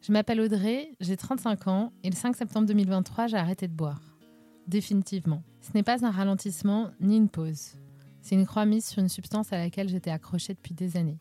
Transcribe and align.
Je 0.00 0.12
m'appelle 0.12 0.40
Audrey, 0.40 0.92
j'ai 1.00 1.16
35 1.16 1.66
ans 1.66 1.92
et 2.02 2.10
le 2.10 2.14
5 2.14 2.36
septembre 2.36 2.66
2023, 2.66 3.26
j'ai 3.26 3.36
arrêté 3.36 3.66
de 3.66 3.74
boire. 3.74 4.00
Définitivement. 4.66 5.42
Ce 5.60 5.70
n'est 5.74 5.82
pas 5.82 6.04
un 6.04 6.10
ralentissement 6.10 6.90
ni 7.00 7.16
une 7.16 7.28
pause. 7.28 7.72
C'est 8.22 8.36
une 8.36 8.46
croix 8.46 8.64
mise 8.64 8.86
sur 8.86 9.00
une 9.00 9.08
substance 9.08 9.52
à 9.52 9.58
laquelle 9.58 9.88
j'étais 9.88 10.10
accrochée 10.10 10.54
depuis 10.54 10.74
des 10.74 10.96
années. 10.96 11.18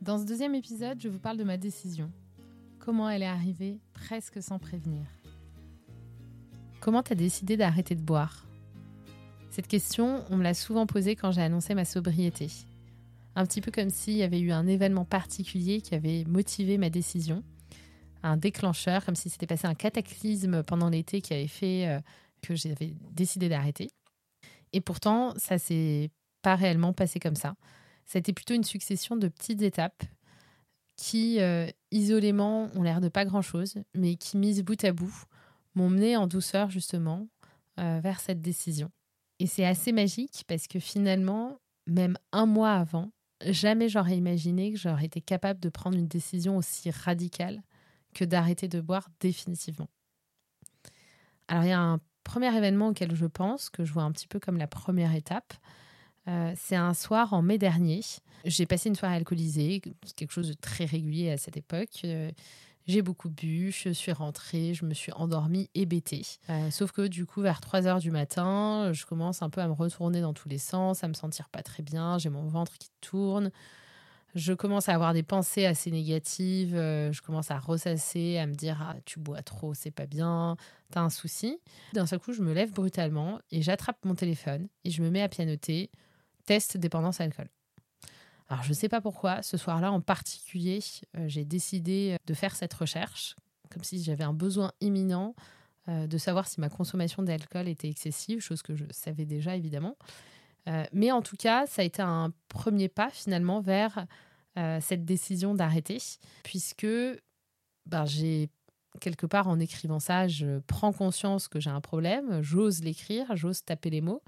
Dans 0.00 0.18
ce 0.18 0.24
deuxième 0.24 0.56
épisode, 0.56 1.00
je 1.00 1.08
vous 1.08 1.20
parle 1.20 1.36
de 1.36 1.44
ma 1.44 1.56
décision. 1.56 2.10
Comment 2.80 3.08
elle 3.08 3.22
est 3.22 3.26
arrivée 3.26 3.78
presque 3.92 4.42
sans 4.42 4.58
prévenir. 4.58 5.06
Comment 6.80 7.04
t'as 7.04 7.14
décidé 7.14 7.56
d'arrêter 7.56 7.94
de 7.94 8.02
boire? 8.02 8.48
Cette 9.50 9.68
question, 9.68 10.24
on 10.30 10.36
me 10.36 10.42
l'a 10.42 10.54
souvent 10.54 10.86
posée 10.86 11.14
quand 11.14 11.30
j'ai 11.30 11.42
annoncé 11.42 11.74
ma 11.74 11.84
sobriété 11.84 12.48
un 13.34 13.46
petit 13.46 13.60
peu 13.60 13.70
comme 13.70 13.90
s'il 13.90 14.16
y 14.16 14.22
avait 14.22 14.40
eu 14.40 14.52
un 14.52 14.66
événement 14.66 15.04
particulier 15.04 15.80
qui 15.80 15.94
avait 15.94 16.24
motivé 16.24 16.78
ma 16.78 16.90
décision, 16.90 17.42
un 18.22 18.36
déclencheur, 18.36 19.04
comme 19.04 19.16
si 19.16 19.30
c'était 19.30 19.46
passé 19.46 19.66
un 19.66 19.74
cataclysme 19.74 20.62
pendant 20.62 20.88
l'été 20.88 21.20
qui 21.20 21.32
avait 21.32 21.48
fait 21.48 21.88
euh, 21.88 22.00
que 22.42 22.54
j'avais 22.54 22.94
décidé 23.10 23.48
d'arrêter. 23.48 23.90
Et 24.72 24.80
pourtant, 24.80 25.34
ça 25.36 25.58
s'est 25.58 26.10
pas 26.42 26.56
réellement 26.56 26.92
passé 26.92 27.20
comme 27.20 27.36
ça. 27.36 27.54
C'était 28.04 28.32
plutôt 28.32 28.54
une 28.54 28.64
succession 28.64 29.16
de 29.16 29.28
petites 29.28 29.62
étapes 29.62 30.02
qui, 30.96 31.40
euh, 31.40 31.66
isolément, 31.90 32.68
ont 32.74 32.82
l'air 32.82 33.00
de 33.00 33.08
pas 33.08 33.24
grand-chose, 33.24 33.76
mais 33.94 34.16
qui, 34.16 34.36
mises 34.36 34.62
bout 34.62 34.82
à 34.84 34.92
bout, 34.92 35.24
m'ont 35.74 35.88
mené 35.88 36.16
en 36.16 36.26
douceur, 36.26 36.70
justement, 36.70 37.28
euh, 37.80 38.00
vers 38.02 38.20
cette 38.20 38.42
décision. 38.42 38.90
Et 39.38 39.46
c'est 39.46 39.64
assez 39.64 39.92
magique 39.92 40.44
parce 40.46 40.66
que 40.66 40.78
finalement, 40.78 41.58
même 41.86 42.16
un 42.32 42.46
mois 42.46 42.74
avant, 42.74 43.10
jamais 43.46 43.88
j'aurais 43.88 44.16
imaginé 44.16 44.72
que 44.72 44.78
j'aurais 44.78 45.06
été 45.06 45.20
capable 45.20 45.60
de 45.60 45.68
prendre 45.68 45.96
une 45.96 46.08
décision 46.08 46.56
aussi 46.56 46.90
radicale 46.90 47.62
que 48.14 48.24
d'arrêter 48.24 48.68
de 48.68 48.80
boire 48.80 49.08
définitivement. 49.20 49.88
Alors 51.48 51.64
il 51.64 51.68
y 51.68 51.72
a 51.72 51.80
un 51.80 52.00
premier 52.24 52.54
événement 52.56 52.88
auquel 52.88 53.14
je 53.14 53.26
pense, 53.26 53.70
que 53.70 53.84
je 53.84 53.92
vois 53.92 54.02
un 54.02 54.12
petit 54.12 54.28
peu 54.28 54.38
comme 54.38 54.56
la 54.56 54.66
première 54.66 55.14
étape. 55.14 55.54
Euh, 56.28 56.52
c'est 56.56 56.76
un 56.76 56.94
soir 56.94 57.32
en 57.32 57.42
mai 57.42 57.58
dernier. 57.58 58.00
J'ai 58.44 58.66
passé 58.66 58.88
une 58.88 58.94
soirée 58.94 59.16
alcoolisée, 59.16 59.82
quelque 60.16 60.32
chose 60.32 60.48
de 60.48 60.54
très 60.54 60.84
régulier 60.84 61.30
à 61.30 61.36
cette 61.36 61.56
époque. 61.56 62.00
Euh, 62.04 62.30
j'ai 62.86 63.02
beaucoup 63.02 63.30
bu, 63.30 63.72
je 63.72 63.90
suis 63.90 64.12
rentrée, 64.12 64.74
je 64.74 64.84
me 64.84 64.94
suis 64.94 65.12
endormie 65.12 65.70
hébétée. 65.74 66.22
Euh, 66.50 66.70
sauf 66.70 66.92
que 66.92 67.06
du 67.06 67.26
coup, 67.26 67.40
vers 67.40 67.60
3 67.60 67.86
heures 67.86 68.00
du 68.00 68.10
matin, 68.10 68.92
je 68.92 69.06
commence 69.06 69.42
un 69.42 69.50
peu 69.50 69.60
à 69.60 69.68
me 69.68 69.72
retourner 69.72 70.20
dans 70.20 70.32
tous 70.32 70.48
les 70.48 70.58
sens, 70.58 71.04
à 71.04 71.08
me 71.08 71.14
sentir 71.14 71.48
pas 71.48 71.62
très 71.62 71.82
bien, 71.82 72.18
j'ai 72.18 72.30
mon 72.30 72.46
ventre 72.46 72.72
qui 72.78 72.90
tourne. 73.00 73.50
Je 74.34 74.54
commence 74.54 74.88
à 74.88 74.94
avoir 74.94 75.12
des 75.12 75.22
pensées 75.22 75.66
assez 75.66 75.90
négatives, 75.90 76.74
euh, 76.74 77.12
je 77.12 77.20
commence 77.20 77.50
à 77.50 77.58
ressasser, 77.58 78.38
à 78.38 78.46
me 78.46 78.54
dire 78.54 78.78
ah, 78.80 78.96
tu 79.04 79.20
bois 79.20 79.42
trop, 79.42 79.74
c'est 79.74 79.90
pas 79.90 80.06
bien, 80.06 80.56
t'as 80.90 81.02
un 81.02 81.10
souci. 81.10 81.60
D'un 81.92 82.06
seul 82.06 82.18
coup, 82.18 82.32
je 82.32 82.42
me 82.42 82.54
lève 82.54 82.72
brutalement 82.72 83.40
et 83.50 83.60
j'attrape 83.60 83.98
mon 84.04 84.14
téléphone 84.14 84.68
et 84.84 84.90
je 84.90 85.02
me 85.02 85.10
mets 85.10 85.22
à 85.22 85.28
pianoter 85.28 85.90
test 86.46 86.78
dépendance 86.78 87.20
à 87.20 87.24
alcool. 87.24 87.48
Alors 88.48 88.62
je 88.62 88.70
ne 88.70 88.74
sais 88.74 88.88
pas 88.88 89.00
pourquoi, 89.00 89.42
ce 89.42 89.56
soir-là 89.56 89.92
en 89.92 90.00
particulier, 90.00 90.80
euh, 91.16 91.28
j'ai 91.28 91.44
décidé 91.44 92.16
de 92.26 92.34
faire 92.34 92.54
cette 92.54 92.74
recherche, 92.74 93.36
comme 93.70 93.84
si 93.84 94.02
j'avais 94.02 94.24
un 94.24 94.34
besoin 94.34 94.72
imminent 94.80 95.34
euh, 95.88 96.06
de 96.06 96.18
savoir 96.18 96.46
si 96.46 96.60
ma 96.60 96.68
consommation 96.68 97.22
d'alcool 97.22 97.68
était 97.68 97.88
excessive, 97.88 98.40
chose 98.40 98.62
que 98.62 98.74
je 98.74 98.84
savais 98.90 99.24
déjà 99.24 99.56
évidemment. 99.56 99.96
Euh, 100.68 100.84
mais 100.92 101.10
en 101.10 101.22
tout 101.22 101.36
cas, 101.36 101.66
ça 101.66 101.82
a 101.82 101.84
été 101.84 102.02
un 102.02 102.32
premier 102.48 102.88
pas 102.88 103.10
finalement 103.10 103.60
vers 103.60 104.06
cette 104.80 105.06
décision 105.06 105.54
d'arrêter, 105.54 105.96
puisque 106.42 106.86
ben, 107.86 108.04
j'ai 108.04 108.50
quelque 109.00 109.24
part 109.24 109.48
en 109.48 109.58
écrivant 109.58 109.98
ça, 109.98 110.28
je 110.28 110.58
prends 110.66 110.92
conscience 110.92 111.48
que 111.48 111.58
j'ai 111.58 111.70
un 111.70 111.80
problème, 111.80 112.42
j'ose 112.42 112.84
l'écrire, 112.84 113.34
j'ose 113.34 113.64
taper 113.64 113.88
les 113.88 114.02
mots 114.02 114.22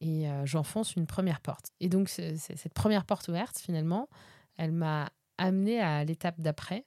et 0.00 0.28
euh, 0.28 0.46
j'enfonce 0.46 0.94
une 0.96 1.06
première 1.06 1.40
porte. 1.40 1.72
Et 1.80 1.88
donc, 1.88 2.08
cette 2.08 2.74
première 2.74 3.04
porte 3.04 3.28
ouverte, 3.28 3.58
finalement, 3.58 4.08
elle 4.56 4.72
m'a 4.72 5.10
amenée 5.38 5.80
à 5.80 6.04
l'étape 6.04 6.40
d'après. 6.40 6.84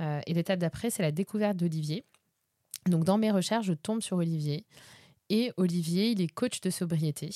Euh, 0.00 0.20
et 0.26 0.34
l'étape 0.34 0.58
d'après, 0.58 0.90
c'est 0.90 1.02
la 1.02 1.12
découverte 1.12 1.56
d'Olivier. 1.56 2.04
Donc, 2.86 3.04
dans 3.04 3.18
mes 3.18 3.30
recherches, 3.30 3.66
je 3.66 3.72
tombe 3.74 4.00
sur 4.00 4.18
Olivier. 4.18 4.64
Et 5.30 5.52
Olivier, 5.56 6.10
il 6.10 6.20
est 6.20 6.28
coach 6.28 6.60
de 6.60 6.70
sobriété. 6.70 7.30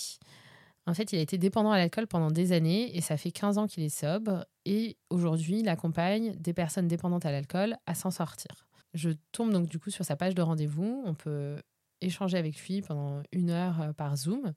En 0.87 0.95
fait, 0.95 1.13
il 1.13 1.19
a 1.19 1.23
été 1.23 1.39
dépendant 1.39 1.71
à 1.71 1.79
l'alcool 1.79 2.07
pendant 2.07 2.31
des 2.31 2.53
années 2.53 2.97
et 2.97 3.01
ça 3.01 3.17
fait 3.17 3.31
15 3.31 3.59
ans 3.59 3.67
qu'il 3.67 3.83
est 3.85 3.89
sobre. 3.89 4.47
Et 4.65 4.97
aujourd'hui, 5.11 5.61
il 5.61 5.69
accompagne 5.69 6.35
des 6.37 6.55
personnes 6.55 6.89
dépendantes 6.89 7.27
à 7.27 7.31
l'alcool 7.31 7.77
à 7.87 7.95
s'en 7.95 8.11
sortir. 8.11 8.67
Je 8.95 9.11
tombe 9.31 9.53
donc 9.53 9.69
du 9.69 9.79
coup 9.79 9.91
sur 9.91 10.05
sa 10.05 10.17
page 10.17 10.35
de 10.35 10.43
rendez-vous. 10.43 11.03
On 11.07 11.15
peut 11.15 11.57
échanger 12.01 12.37
avec 12.37 12.59
lui 12.67 12.83
pendant 12.83 13.23
une 13.31 13.51
heure 13.51 13.81
euh, 13.81 13.93
par 13.93 14.17
Zoom. 14.17 14.53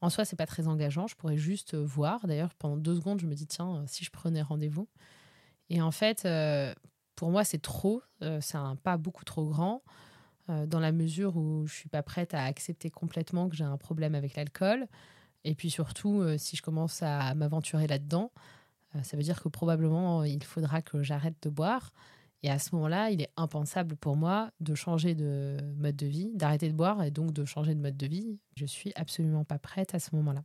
En 0.00 0.10
soi, 0.10 0.24
c'est 0.24 0.36
pas 0.36 0.46
très 0.46 0.68
engageant. 0.68 1.06
Je 1.06 1.16
pourrais 1.16 1.38
juste 1.38 1.74
euh, 1.74 1.84
voir. 1.84 2.26
D'ailleurs, 2.26 2.54
pendant 2.54 2.76
deux 2.76 2.96
secondes, 2.96 3.20
je 3.20 3.26
me 3.26 3.34
dis 3.34 3.46
tiens, 3.46 3.76
euh, 3.76 3.84
si 3.86 4.04
je 4.04 4.10
prenais 4.10 4.42
rendez-vous. 4.42 4.88
Et 5.70 5.80
en 5.80 5.90
fait, 5.90 6.24
euh, 6.26 6.74
pour 7.14 7.30
moi, 7.30 7.44
c'est 7.44 7.60
trop. 7.60 8.02
c'est 8.20 8.56
un 8.56 8.76
pas 8.76 8.96
beaucoup 8.98 9.24
trop 9.24 9.46
grand 9.46 9.82
dans 10.48 10.78
la 10.78 10.92
mesure 10.92 11.36
où 11.36 11.66
je 11.66 11.74
suis 11.74 11.88
pas 11.88 12.04
prête 12.04 12.34
à 12.34 12.44
accepter 12.44 12.88
complètement 12.88 13.48
que 13.48 13.56
j'ai 13.56 13.64
un 13.64 13.78
problème 13.78 14.14
avec 14.14 14.36
l'alcool. 14.36 14.86
Et 15.42 15.56
puis 15.56 15.70
surtout, 15.70 16.22
si 16.38 16.56
je 16.56 16.62
commence 16.62 17.02
à 17.02 17.34
m'aventurer 17.34 17.88
là-dedans, 17.88 18.30
ça 19.02 19.16
veut 19.16 19.24
dire 19.24 19.42
que 19.42 19.48
probablement 19.48 20.22
il 20.22 20.44
faudra 20.44 20.82
que 20.82 21.02
j'arrête 21.02 21.34
de 21.42 21.48
boire. 21.48 21.92
Et 22.42 22.50
à 22.50 22.58
ce 22.58 22.74
moment-là, 22.74 23.10
il 23.10 23.22
est 23.22 23.30
impensable 23.36 23.96
pour 23.96 24.16
moi 24.16 24.50
de 24.60 24.74
changer 24.74 25.14
de 25.14 25.56
mode 25.76 25.96
de 25.96 26.06
vie, 26.06 26.30
d'arrêter 26.34 26.68
de 26.68 26.74
boire 26.74 27.02
et 27.02 27.10
donc 27.10 27.32
de 27.32 27.44
changer 27.44 27.74
de 27.74 27.80
mode 27.80 27.96
de 27.96 28.06
vie. 28.06 28.38
Je 28.56 28.66
suis 28.66 28.92
absolument 28.94 29.44
pas 29.44 29.58
prête 29.58 29.94
à 29.94 29.98
ce 29.98 30.14
moment-là. 30.16 30.44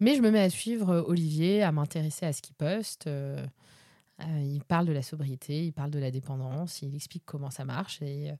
Mais 0.00 0.14
je 0.14 0.22
me 0.22 0.30
mets 0.30 0.40
à 0.40 0.50
suivre 0.50 1.04
Olivier, 1.06 1.62
à 1.62 1.72
m'intéresser 1.72 2.26
à 2.26 2.32
ce 2.32 2.40
qu'il 2.40 2.54
poste. 2.54 3.06
Euh, 3.06 3.44
euh, 4.20 4.40
il 4.42 4.64
parle 4.64 4.86
de 4.86 4.92
la 4.92 5.02
sobriété, 5.02 5.66
il 5.66 5.72
parle 5.72 5.90
de 5.90 5.98
la 5.98 6.10
dépendance, 6.10 6.82
il 6.82 6.94
explique 6.94 7.24
comment 7.24 7.50
ça 7.50 7.64
marche 7.64 8.00
et 8.02 8.30
euh, 8.30 8.34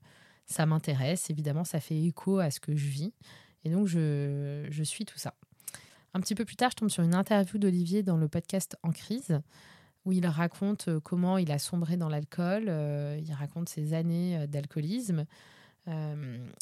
ça 0.45 0.65
m'intéresse. 0.65 1.29
Évidemment, 1.29 1.63
ça 1.63 1.79
fait 1.79 2.01
écho 2.01 2.39
à 2.39 2.49
ce 2.49 2.59
que 2.59 2.75
je 2.75 2.87
vis. 2.87 3.13
Et 3.65 3.69
donc, 3.69 3.87
je, 3.87 4.67
je 4.69 4.83
suis 4.83 5.05
tout 5.05 5.17
ça. 5.17 5.33
Un 6.13 6.21
petit 6.21 6.33
peu 6.33 6.45
plus 6.45 6.55
tard, 6.55 6.71
je 6.71 6.77
tombe 6.77 6.89
sur 6.89 7.03
une 7.03 7.13
interview 7.13 7.59
d'Olivier 7.59 8.03
dans 8.03 8.17
le 8.17 8.27
podcast 8.27 8.77
En 8.81 8.91
crise 8.91 9.39
où 10.09 10.11
il 10.11 10.25
raconte 10.25 10.87
euh, 10.87 10.99
comment 10.99 11.37
il 11.37 11.51
a 11.51 11.59
sombré 11.59 11.95
dans 11.95 12.09
l'alcool, 12.09 12.65
euh, 12.67 13.19
il 13.23 13.31
raconte 13.31 13.69
ses 13.69 13.93
années 13.93 14.37
euh, 14.37 14.47
d'alcoolisme, 14.47 15.25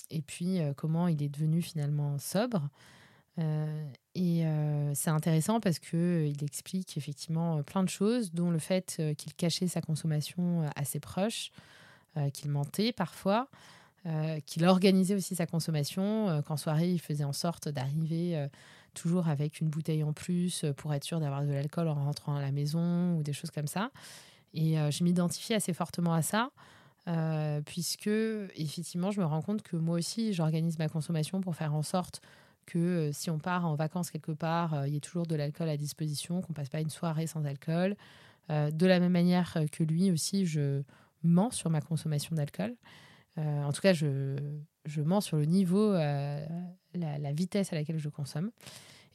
et 0.10 0.22
puis 0.22 0.62
comment 0.78 1.10
il 1.10 1.22
est 1.22 1.28
devenu 1.28 1.62
finalement 1.62 2.18
sobre. 2.18 2.70
et 4.16 4.46
c'est 4.94 5.10
intéressant 5.10 5.60
parce 5.60 5.80
qu'il 5.80 6.42
explique 6.42 6.96
effectivement 6.96 7.62
plein 7.64 7.84
de 7.84 7.90
choses, 7.90 8.32
dont 8.32 8.52
le 8.52 8.60
fait 8.60 9.02
qu'il 9.18 9.34
cachait 9.34 9.68
sa 9.68 9.82
consommation 9.82 10.70
à 10.78 10.86
ses 10.86 11.02
proches, 11.02 11.52
qu'il 12.34 12.50
mentait 12.52 12.94
parfois, 12.94 13.50
qu'il 14.46 14.64
organisait 14.64 15.16
aussi 15.16 15.36
sa 15.36 15.46
consommation, 15.46 16.42
qu'en 16.48 16.56
soirée 16.56 16.90
il 16.90 17.02
faisait 17.02 17.26
en 17.26 17.34
sorte 17.34 17.68
d'arriver 17.68 18.48
toujours 18.98 19.28
avec 19.28 19.62
une 19.62 19.70
bouteille 19.70 20.04
en 20.04 20.14
plus 20.14 20.64
euh, 20.64 20.74
pour 20.74 20.94
être 20.94 21.04
sûr 21.04 21.20
d'avoir 21.20 21.44
de 21.44 21.52
l'alcool 21.52 21.88
en 21.88 21.94
rentrant 21.94 22.36
à 22.36 22.42
la 22.42 22.52
maison 22.52 23.16
ou 23.16 23.24
des 23.24 23.34
choses 23.34 23.52
comme 23.52 23.68
ça. 23.68 23.92
Et 24.54 24.80
euh, 24.80 24.92
je 24.92 25.04
m'identifie 25.04 25.54
assez 25.54 25.74
fortement 25.74 26.14
à 26.14 26.22
ça, 26.22 26.50
euh, 27.08 27.62
puisque 27.62 28.08
effectivement, 28.08 29.12
je 29.12 29.22
me 29.22 29.26
rends 29.26 29.42
compte 29.42 29.62
que 29.62 29.76
moi 29.76 29.98
aussi, 29.98 30.34
j'organise 30.34 30.80
ma 30.80 30.90
consommation 30.90 31.42
pour 31.42 31.56
faire 31.56 31.74
en 31.74 31.84
sorte 31.84 32.22
que 32.66 33.12
si 33.14 33.30
on 33.30 33.40
part 33.40 33.66
en 33.66 33.76
vacances 33.76 34.12
quelque 34.12 34.34
part, 34.34 34.88
il 34.88 34.94
y 34.94 34.98
ait 34.98 35.02
toujours 35.02 35.26
de 35.26 35.36
l'alcool 35.36 35.70
à 35.70 35.78
disposition, 35.78 36.42
qu'on 36.42 36.52
passe 36.52 36.68
pas 36.68 36.82
une 36.82 36.90
soirée 36.90 37.26
sans 37.26 37.46
alcool. 37.46 37.96
de 38.50 38.86
la 38.86 39.00
même 39.00 39.14
manière 39.14 39.58
que 39.72 39.86
lui 39.86 40.12
aussi, 40.12 40.46
je 40.46 40.82
mens 41.24 41.52
sur 41.52 41.70
ma 41.70 41.80
consommation 41.80 42.36
d'alcool. 42.36 42.76
en 43.38 43.72
tout 43.72 43.80
cas, 43.80 43.94
je, 43.94 44.36
je 44.88 45.02
mens 45.02 45.22
sur 45.22 45.38
le 45.38 45.46
niveau, 45.46 45.94
euh, 45.94 46.46
la, 46.96 47.32
vitesse 47.32 47.72
à 47.74 47.76
laquelle 47.76 48.00
je 48.00 48.10
consomme. 48.10 48.52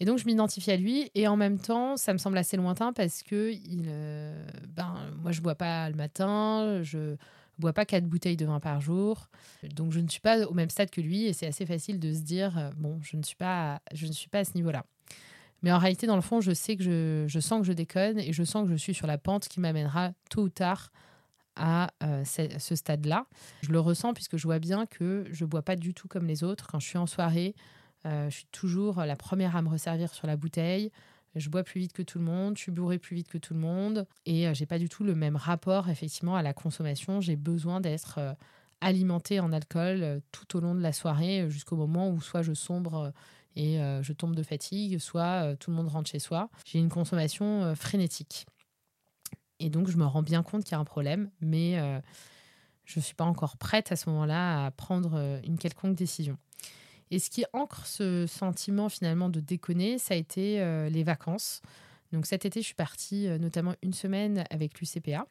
Et 0.01 0.05
donc, 0.05 0.19
je 0.19 0.27
m'identifie 0.27 0.71
à 0.71 0.77
lui. 0.77 1.11
Et 1.15 1.27
en 1.27 1.37
même 1.37 1.59
temps, 1.59 1.97
ça 1.97 2.13
me 2.13 2.19
semble 2.19 2.39
assez 2.39 2.57
lointain 2.57 2.93
parce 2.93 3.23
que 3.23 3.53
il, 3.53 3.87
euh, 3.89 4.47
ben, 4.69 4.95
moi, 5.21 5.33
je 5.33 5.41
bois 5.41 5.55
pas 5.55 5.89
le 5.89 5.97
matin, 5.97 6.81
je 6.83 7.17
bois 7.59 7.73
pas 7.73 7.85
quatre 7.85 8.07
bouteilles 8.07 8.37
de 8.37 8.47
vin 8.47 8.61
par 8.61 8.81
jour. 8.81 9.29
Donc, 9.75 9.93
je 9.93 10.01
ne 10.01 10.09
suis 10.09 10.21
pas 10.21 10.45
au 10.47 10.55
même 10.55 10.71
stade 10.71 10.91
que 10.91 11.01
lui. 11.01 11.25
Et 11.25 11.33
c'est 11.33 11.47
assez 11.47 11.67
facile 11.67 11.99
de 11.99 12.13
se 12.13 12.21
dire, 12.21 12.59
euh, 12.59 12.71
bon, 12.77 12.99
je 13.03 13.17
ne 13.17 13.23
suis 13.23 13.37
pas, 13.37 13.81
je 13.93 14.07
ne 14.07 14.13
suis 14.13 14.29
pas 14.29 14.41
à 14.41 14.45
ce 14.45 14.55
niveau-là. 14.55 14.85
Mais 15.63 15.71
en 15.73 15.79
réalité, 15.79 16.07
dans 16.07 16.17
le 16.17 16.23
fond, 16.23 16.41
je 16.41 16.53
sais 16.53 16.77
que 16.77 16.83
je, 16.83 17.25
je 17.29 17.41
sens 17.41 17.61
que 17.61 17.67
je 17.67 17.73
déconne 17.73 18.19
et 18.19 18.33
je 18.33 18.43
sens 18.43 18.65
que 18.65 18.73
je 18.73 18.77
suis 18.77 18.95
sur 18.95 19.07
la 19.07 19.17
pente 19.17 19.47
qui 19.47 19.61
m'amènera 19.61 20.13
tôt 20.29 20.43
ou 20.43 20.49
tard 20.49 20.91
à 21.57 21.91
euh, 22.03 22.25
ce, 22.25 22.75
stade-là. 22.75 23.27
Je 23.63 23.73
le 23.73 23.81
ressens 23.81 24.15
puisque 24.15 24.37
je 24.37 24.45
vois 24.45 24.59
bien 24.59 24.87
que 24.87 25.25
je 25.31 25.45
bois 25.45 25.63
pas 25.63 25.77
du 25.77 25.95
tout 25.95 26.09
comme 26.09 26.27
les 26.27 26.45
autres. 26.45 26.67
Quand 26.67 26.81
je 26.81 26.89
suis 26.89 26.99
en 26.99 27.07
soirée, 27.07 27.55
euh, 28.07 28.31
je 28.31 28.37
suis 28.37 28.47
toujours 28.53 29.01
la 29.05 29.17
première 29.17 29.57
à 29.57 29.63
me 29.63 29.69
resservir 29.69 30.13
sur 30.15 30.27
la 30.27 30.37
bouteille. 30.37 30.91
je 31.35 31.49
bois 31.49 31.63
plus 31.63 31.81
vite 31.81 31.93
que 31.93 32.03
tout 32.03 32.19
le 32.19 32.25
monde, 32.25 32.57
je 32.57 32.63
suis 32.63 32.73
bourré 32.73 32.99
plus 32.99 33.17
vite 33.17 33.29
que 33.29 33.39
tout 33.39 33.55
le 33.55 33.61
monde 33.61 34.07
et 34.27 34.53
j'ai 34.55 34.67
pas 34.67 34.79
du 34.79 34.89
tout 34.89 35.05
le 35.05 35.15
même 35.15 35.37
rapport 35.37 35.89
effectivement 35.89 36.37
à 36.37 36.43
la 36.43 36.53
consommation. 36.53 37.21
J'ai 37.21 37.37
besoin 37.37 37.81
d'être 37.81 38.19
alimenté 38.81 39.39
en 39.39 39.53
alcool 39.53 40.21
tout 40.33 40.57
au 40.57 40.61
long 40.61 40.75
de 40.75 40.81
la 40.81 40.93
soirée 40.93 41.49
jusqu'au 41.49 41.77
moment 41.77 42.11
où 42.11 42.21
soit 42.21 42.43
je 42.43 42.55
sombre 42.55 43.13
et 43.57 43.79
je 44.03 44.13
tombe 44.13 44.35
de 44.35 44.43
fatigue, 44.43 44.99
soit 44.99 45.57
tout 45.57 45.71
le 45.71 45.77
monde 45.77 45.89
rentre 45.89 46.11
chez 46.11 46.19
soi. 46.19 46.51
J'ai 46.67 46.79
une 46.79 46.91
consommation 46.91 47.75
frénétique. 47.77 48.47
Et 49.65 49.71
donc, 49.71 49.89
je 49.89 49.97
me 49.97 50.05
rends 50.05 50.23
bien 50.23 50.43
compte 50.43 50.65
qu'il 50.65 50.73
y 50.73 50.75
a 50.75 50.81
un 50.81 50.85
problème, 50.85 51.31
mais 51.41 51.79
je 52.85 52.99
ne 52.99 53.03
suis 53.03 53.15
pas 53.15 53.25
encore 53.25 53.57
prête 53.57 53.93
à 53.93 53.97
ce 53.97 54.11
moment-là 54.11 54.67
à 54.67 54.71
prendre 54.73 55.41
une 55.45 55.57
quelconque 55.57 55.95
décision. 55.95 56.37
Et 57.13 57.19
ce 57.19 57.31
qui 57.31 57.45
ancre 57.53 57.87
ce 57.87 58.27
sentiment 58.27 58.89
finalement 58.89 59.29
de 59.29 59.39
déconner, 59.39 59.99
ça 59.99 60.15
a 60.15 60.17
été 60.17 60.59
les 60.91 61.05
vacances. 61.05 61.63
Donc 62.13 62.27
cet 62.27 62.45
été, 62.45 62.61
je 62.61 62.67
suis 62.67 62.75
partie 62.75 63.29
notamment 63.39 63.75
une 63.83 63.93
semaine 63.93 64.45
avec 64.51 64.81
l'UCPA 64.81 65.27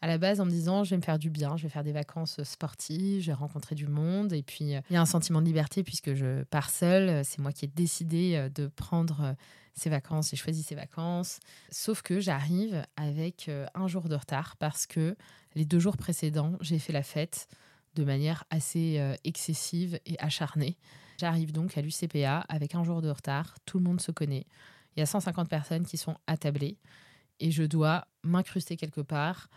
à 0.00 0.06
la 0.06 0.18
base 0.18 0.40
en 0.40 0.44
me 0.44 0.50
disant 0.50 0.84
je 0.84 0.90
vais 0.90 0.96
me 0.96 1.02
faire 1.02 1.18
du 1.18 1.30
bien, 1.30 1.56
je 1.56 1.64
vais 1.64 1.68
faire 1.68 1.84
des 1.84 1.92
vacances 1.92 2.42
sportives, 2.42 3.22
je 3.22 3.28
vais 3.28 3.34
rencontrer 3.34 3.74
du 3.74 3.86
monde. 3.86 4.32
Et 4.32 4.42
puis 4.42 4.58
il 4.64 4.82
y 4.90 4.96
a 4.96 5.00
un 5.00 5.06
sentiment 5.06 5.40
de 5.40 5.46
liberté 5.46 5.82
puisque 5.82 6.14
je 6.14 6.44
pars 6.44 6.70
seule. 6.70 7.24
C'est 7.24 7.40
moi 7.40 7.52
qui 7.52 7.64
ai 7.64 7.68
décidé 7.68 8.34
euh, 8.36 8.48
de 8.48 8.68
prendre 8.68 9.20
euh, 9.22 9.32
ces 9.74 9.90
vacances, 9.90 10.30
j'ai 10.30 10.36
choisi 10.36 10.62
ces 10.62 10.74
vacances. 10.74 11.40
Sauf 11.70 12.02
que 12.02 12.20
j'arrive 12.20 12.84
avec 12.96 13.48
euh, 13.48 13.66
un 13.74 13.86
jour 13.86 14.08
de 14.08 14.14
retard 14.14 14.56
parce 14.56 14.86
que 14.86 15.16
les 15.54 15.64
deux 15.64 15.78
jours 15.78 15.96
précédents, 15.96 16.56
j'ai 16.60 16.78
fait 16.78 16.92
la 16.92 17.02
fête 17.02 17.48
de 17.94 18.04
manière 18.04 18.44
assez 18.50 19.02
excessive 19.24 19.98
et 20.06 20.16
acharnée. 20.20 20.76
J'arrive 21.18 21.50
donc 21.50 21.76
à 21.76 21.80
l'UCPA 21.80 22.44
avec 22.48 22.76
un 22.76 22.84
jour 22.84 23.02
de 23.02 23.10
retard, 23.10 23.56
tout 23.64 23.78
le 23.78 23.84
monde 23.84 24.00
se 24.00 24.12
connaît. 24.12 24.46
Il 24.94 25.00
y 25.00 25.02
a 25.02 25.06
150 25.06 25.48
personnes 25.48 25.84
qui 25.84 25.96
sont 25.96 26.16
attablées 26.28 26.78
et 27.40 27.50
je 27.50 27.64
dois 27.64 28.06
m'incruster 28.22 28.76
quelque 28.76 29.00
part 29.00 29.48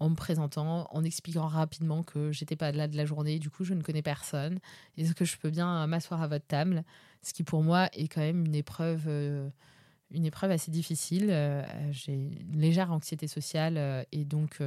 en 0.00 0.10
me 0.10 0.14
présentant, 0.14 0.88
en 0.90 1.04
expliquant 1.04 1.46
rapidement 1.46 2.02
que 2.02 2.30
j'étais 2.32 2.56
pas 2.56 2.72
là 2.72 2.86
de 2.86 2.96
la 2.96 3.04
journée, 3.04 3.38
du 3.38 3.50
coup 3.50 3.64
je 3.64 3.74
ne 3.74 3.82
connais 3.82 4.02
personne, 4.02 4.60
est-ce 4.96 5.14
que 5.14 5.24
je 5.24 5.36
peux 5.36 5.50
bien 5.50 5.86
m'asseoir 5.86 6.22
à 6.22 6.28
votre 6.28 6.46
table? 6.46 6.84
Ce 7.22 7.32
qui 7.32 7.42
pour 7.42 7.62
moi 7.62 7.88
est 7.92 8.08
quand 8.08 8.20
même 8.20 8.46
une 8.46 8.54
épreuve, 8.54 9.04
euh, 9.06 9.48
une 10.10 10.24
épreuve 10.24 10.50
assez 10.50 10.70
difficile. 10.70 11.28
Euh, 11.30 11.64
j'ai 11.90 12.14
une 12.14 12.60
légère 12.60 12.92
anxiété 12.92 13.26
sociale 13.26 13.76
euh, 13.76 14.02
et 14.12 14.24
donc 14.24 14.62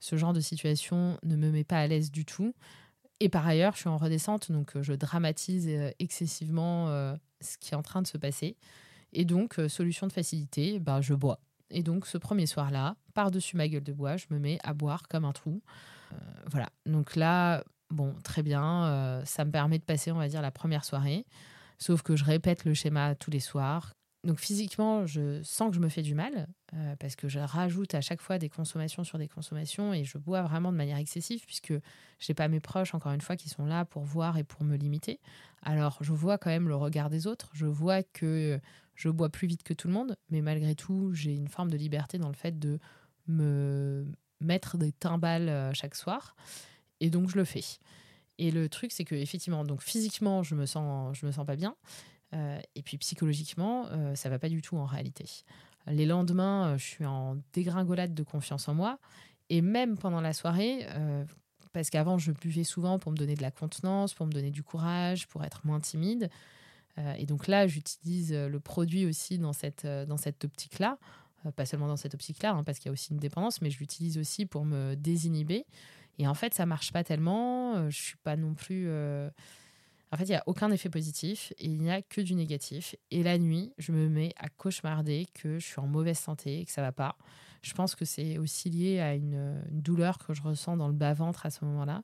ce 0.00 0.16
genre 0.16 0.32
de 0.32 0.40
situation 0.40 1.18
ne 1.22 1.36
me 1.36 1.50
met 1.50 1.64
pas 1.64 1.78
à 1.78 1.86
l'aise 1.86 2.10
du 2.10 2.24
tout. 2.24 2.54
Et 3.20 3.28
par 3.28 3.46
ailleurs, 3.46 3.74
je 3.74 3.80
suis 3.80 3.88
en 3.88 3.98
redescente, 3.98 4.50
donc 4.50 4.80
je 4.80 4.94
dramatise 4.94 5.68
excessivement 5.98 6.86
ce 7.42 7.58
qui 7.58 7.74
est 7.74 7.76
en 7.76 7.82
train 7.82 8.00
de 8.00 8.06
se 8.06 8.16
passer. 8.16 8.56
Et 9.12 9.26
donc, 9.26 9.60
solution 9.68 10.06
de 10.06 10.12
facilité, 10.12 10.78
ben, 10.78 11.02
je 11.02 11.12
bois. 11.12 11.38
Et 11.70 11.82
donc, 11.82 12.06
ce 12.06 12.18
premier 12.18 12.46
soir-là, 12.46 12.96
par-dessus 13.14 13.56
ma 13.56 13.68
gueule 13.68 13.84
de 13.84 13.92
bois, 13.92 14.16
je 14.16 14.26
me 14.30 14.38
mets 14.38 14.58
à 14.62 14.74
boire 14.74 15.08
comme 15.08 15.24
un 15.24 15.32
trou. 15.32 15.62
Euh, 16.12 16.16
voilà. 16.50 16.68
Donc 16.86 17.16
là, 17.16 17.64
bon, 17.90 18.14
très 18.24 18.42
bien. 18.42 18.84
Euh, 18.86 19.24
ça 19.24 19.44
me 19.44 19.50
permet 19.50 19.78
de 19.78 19.84
passer, 19.84 20.12
on 20.12 20.18
va 20.18 20.28
dire, 20.28 20.42
la 20.42 20.50
première 20.50 20.84
soirée. 20.84 21.26
Sauf 21.78 22.02
que 22.02 22.16
je 22.16 22.24
répète 22.24 22.64
le 22.64 22.74
schéma 22.74 23.14
tous 23.14 23.30
les 23.30 23.40
soirs. 23.40 23.92
Donc 24.22 24.38
physiquement, 24.38 25.06
je 25.06 25.42
sens 25.42 25.70
que 25.70 25.76
je 25.76 25.80
me 25.80 25.88
fais 25.88 26.02
du 26.02 26.14
mal 26.14 26.46
euh, 26.74 26.94
parce 26.96 27.16
que 27.16 27.26
je 27.26 27.38
rajoute 27.38 27.94
à 27.94 28.02
chaque 28.02 28.20
fois 28.20 28.36
des 28.36 28.50
consommations 28.50 29.02
sur 29.02 29.16
des 29.16 29.28
consommations 29.28 29.94
et 29.94 30.04
je 30.04 30.18
bois 30.18 30.42
vraiment 30.42 30.72
de 30.72 30.76
manière 30.76 30.98
excessive 30.98 31.42
puisque 31.46 31.72
je 31.72 32.26
n'ai 32.28 32.34
pas 32.34 32.48
mes 32.48 32.60
proches, 32.60 32.94
encore 32.94 33.12
une 33.12 33.22
fois, 33.22 33.36
qui 33.36 33.48
sont 33.48 33.64
là 33.64 33.86
pour 33.86 34.04
voir 34.04 34.36
et 34.36 34.44
pour 34.44 34.62
me 34.62 34.76
limiter. 34.76 35.20
Alors 35.62 35.96
je 36.02 36.12
vois 36.12 36.36
quand 36.36 36.50
même 36.50 36.68
le 36.68 36.76
regard 36.76 37.08
des 37.08 37.26
autres. 37.26 37.48
Je 37.54 37.64
vois 37.64 38.02
que 38.02 38.60
je 39.00 39.08
bois 39.08 39.30
plus 39.30 39.48
vite 39.48 39.62
que 39.62 39.72
tout 39.72 39.88
le 39.88 39.94
monde, 39.94 40.14
mais 40.28 40.42
malgré 40.42 40.74
tout, 40.74 41.10
j'ai 41.14 41.34
une 41.34 41.48
forme 41.48 41.70
de 41.70 41.76
liberté 41.78 42.18
dans 42.18 42.28
le 42.28 42.34
fait 42.34 42.58
de 42.58 42.78
me 43.28 44.04
mettre 44.40 44.76
des 44.76 44.92
timbales 44.92 45.48
euh, 45.48 45.72
chaque 45.72 45.94
soir. 45.94 46.36
Et 47.00 47.08
donc, 47.08 47.30
je 47.30 47.36
le 47.36 47.44
fais. 47.44 47.64
Et 48.36 48.50
le 48.50 48.68
truc, 48.68 48.92
c'est 48.92 49.04
que 49.04 49.14
effectivement, 49.14 49.64
donc 49.64 49.80
physiquement, 49.80 50.42
je 50.42 50.54
me 50.54 50.66
sens, 50.66 51.16
je 51.16 51.24
me 51.24 51.32
sens 51.32 51.46
pas 51.46 51.56
bien. 51.56 51.76
Euh, 52.34 52.60
et 52.74 52.82
puis 52.82 52.98
psychologiquement, 52.98 53.86
euh, 53.90 54.14
ça 54.14 54.28
va 54.28 54.38
pas 54.38 54.50
du 54.50 54.60
tout 54.60 54.76
en 54.76 54.84
réalité. 54.84 55.24
Les 55.86 56.04
lendemains, 56.04 56.76
je 56.76 56.84
suis 56.84 57.06
en 57.06 57.38
dégringolade 57.54 58.12
de 58.12 58.22
confiance 58.22 58.68
en 58.68 58.74
moi. 58.74 58.98
Et 59.48 59.62
même 59.62 59.96
pendant 59.96 60.20
la 60.20 60.34
soirée, 60.34 60.86
parce 61.72 61.88
qu'avant, 61.88 62.18
je 62.18 62.32
buvais 62.32 62.64
souvent 62.64 62.98
pour 62.98 63.12
me 63.12 63.16
donner 63.16 63.34
de 63.34 63.42
la 63.42 63.50
contenance, 63.50 64.12
pour 64.12 64.26
me 64.26 64.32
donner 64.32 64.50
du 64.50 64.62
courage, 64.62 65.26
pour 65.26 65.42
être 65.42 65.66
moins 65.66 65.80
timide. 65.80 66.30
Euh, 66.98 67.14
et 67.18 67.26
donc 67.26 67.46
là, 67.46 67.66
j'utilise 67.66 68.32
euh, 68.32 68.48
le 68.48 68.60
produit 68.60 69.06
aussi 69.06 69.38
dans 69.38 69.52
cette, 69.52 69.84
euh, 69.84 70.06
dans 70.06 70.16
cette 70.16 70.44
optique-là. 70.44 70.98
pas 71.56 71.66
seulement 71.66 71.86
dans 71.86 71.96
cette 71.96 72.14
optique-là, 72.14 72.52
hein, 72.52 72.64
parce 72.64 72.78
qu'il 72.78 72.86
y 72.86 72.90
a 72.90 72.92
aussi 72.92 73.12
une 73.12 73.18
dépendance, 73.18 73.62
mais 73.62 73.70
je 73.70 73.78
l'utilise 73.78 74.18
aussi 74.18 74.46
pour 74.46 74.64
me 74.64 74.94
désinhiber. 74.94 75.66
Et 76.18 76.26
en 76.26 76.34
fait, 76.34 76.54
ça 76.54 76.66
marche 76.66 76.92
pas 76.92 77.04
tellement. 77.04 77.88
je 77.88 77.96
suis 77.96 78.16
pas 78.18 78.36
non 78.36 78.54
plus. 78.54 78.90
En 80.12 80.16
fait, 80.16 80.24
il 80.24 80.30
n'y 80.30 80.36
a 80.36 80.42
aucun 80.46 80.70
effet 80.70 80.90
positif 80.90 81.54
et 81.56 81.64
il 81.66 81.78
n'y 81.78 81.90
a 81.90 82.02
que 82.02 82.20
du 82.20 82.34
négatif. 82.34 82.94
Et 83.10 83.22
la 83.22 83.38
nuit, 83.38 83.72
je 83.78 83.92
me 83.92 84.06
mets 84.08 84.34
à 84.36 84.50
cauchemarder 84.50 85.28
que 85.32 85.58
je 85.58 85.64
suis 85.64 85.80
en 85.80 85.86
mauvaise 85.86 86.18
santé 86.18 86.60
et 86.60 86.64
que 86.66 86.72
ça 86.72 86.82
va 86.82 86.92
pas. 86.92 87.16
Je 87.62 87.72
pense 87.72 87.94
que 87.94 88.04
c'est 88.04 88.36
aussi 88.36 88.68
lié 88.68 89.00
à 89.00 89.14
une, 89.14 89.62
douleur 89.70 90.18
que 90.18 90.34
je 90.34 90.42
ressens 90.42 90.76
dans 90.76 90.88
le 90.88 90.94
bas-ventre 90.94 91.46
à 91.46 91.50
ce 91.50 91.64
moment-là. 91.64 92.02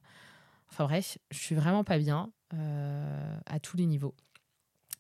Enfin 0.71 0.85
bref, 0.85 1.19
je 1.31 1.39
suis 1.39 1.55
vraiment 1.55 1.85
pas 1.85 1.99
bien 1.99 2.33
à 2.51 3.61
tous 3.61 3.77
les 3.77 3.85
niveaux. 3.85 4.15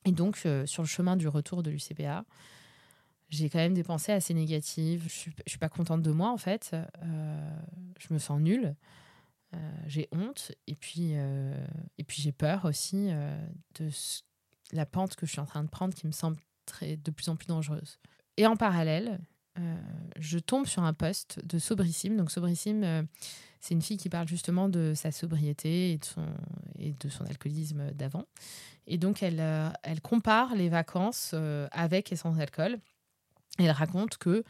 Et 0.06 0.12
donc, 0.12 0.40
euh, 0.46 0.64
sur 0.66 0.82
le 0.82 0.88
chemin 0.88 1.16
du 1.16 1.26
retour 1.26 1.64
de 1.64 1.70
l'UCPA, 1.70 2.24
j'ai 3.28 3.50
quand 3.50 3.58
même 3.58 3.74
des 3.74 3.82
pensées 3.82 4.12
assez 4.12 4.34
négatives. 4.34 5.02
Je 5.04 5.12
suis, 5.12 5.32
suis 5.46 5.58
pas 5.58 5.68
contente 5.68 6.00
de 6.00 6.12
moi, 6.12 6.30
en 6.30 6.36
fait. 6.36 6.70
Euh, 7.02 7.58
je 7.98 8.14
me 8.14 8.18
sens 8.18 8.40
nulle. 8.40 8.76
Euh, 9.54 9.58
j'ai 9.88 10.08
honte. 10.12 10.52
Et 10.68 10.76
puis, 10.76 11.14
et 11.98 12.04
puis 12.04 12.22
j'ai 12.22 12.30
peur 12.30 12.64
aussi 12.66 13.08
de 13.80 13.90
la 14.72 14.86
pente 14.86 15.16
que 15.16 15.26
je 15.26 15.32
suis 15.32 15.40
en 15.40 15.46
train 15.46 15.64
de 15.64 15.68
prendre 15.68 15.92
qui 15.92 16.06
me 16.06 16.12
semble 16.12 16.36
de 16.82 17.10
plus 17.10 17.28
en 17.28 17.34
plus 17.34 17.46
dangereuse. 17.46 17.98
Et 18.36 18.46
en 18.46 18.56
parallèle, 18.56 19.20
je 20.18 20.38
tombe 20.38 20.66
sur 20.66 20.82
un 20.82 20.92
poste 20.92 21.44
de 21.44 21.58
Sobrissime. 21.58 22.16
Donc, 22.16 22.30
Sobrissime, 22.30 23.06
c'est 23.66 23.74
une 23.74 23.82
fille 23.82 23.96
qui 23.96 24.08
parle 24.08 24.28
justement 24.28 24.68
de 24.68 24.92
sa 24.94 25.10
sobriété 25.10 25.90
et 26.78 26.92
de 26.92 27.08
son, 27.08 27.24
alcoolisme 27.24 27.90
d'avant. 27.92 28.24
Et 28.86 28.96
donc, 28.96 29.24
elle, 29.24 29.40
euh, 29.40 29.70
compare 30.04 30.54
les 30.54 30.68
vacances 30.68 31.32
euh, 31.34 31.66
avec 31.72 32.12
et 32.12 32.16
sans 32.16 32.38
alcool. 32.38 32.78
elle 33.58 33.72
raconte 33.72 34.18
que 34.18 34.44